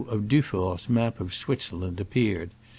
[0.07, 2.49] of Dufour's Map of Switzerland appeared.